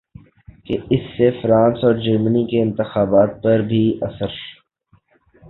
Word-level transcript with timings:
کہ 0.65 0.77
اس 0.89 1.03
سے 1.17 1.29
فرانس 1.41 1.77
ا 1.77 1.87
ور 1.87 1.95
جرمنی 2.03 2.43
کے 2.51 2.61
انتخابات 2.61 3.31
پر 3.43 3.57
بھی 3.69 3.83
اثر 4.01 4.31